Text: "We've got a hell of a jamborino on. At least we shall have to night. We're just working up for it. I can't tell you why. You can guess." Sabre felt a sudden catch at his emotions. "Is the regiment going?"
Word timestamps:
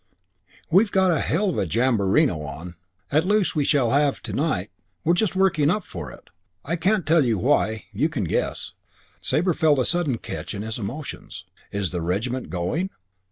"We've 0.71 0.91
got 0.91 1.11
a 1.11 1.19
hell 1.19 1.51
of 1.51 1.59
a 1.59 1.67
jamborino 1.67 2.39
on. 2.41 2.73
At 3.11 3.23
least 3.23 3.55
we 3.55 3.63
shall 3.63 3.91
have 3.91 4.19
to 4.23 4.33
night. 4.33 4.71
We're 5.03 5.13
just 5.13 5.35
working 5.35 5.69
up 5.69 5.83
for 5.83 6.09
it. 6.11 6.31
I 6.65 6.75
can't 6.75 7.05
tell 7.05 7.23
you 7.23 7.37
why. 7.37 7.85
You 7.91 8.09
can 8.09 8.23
guess." 8.23 8.73
Sabre 9.21 9.53
felt 9.53 9.77
a 9.77 9.85
sudden 9.85 10.17
catch 10.17 10.55
at 10.55 10.63
his 10.63 10.79
emotions. 10.79 11.45
"Is 11.71 11.91
the 11.91 12.01
regiment 12.01 12.49
going?" 12.49 12.89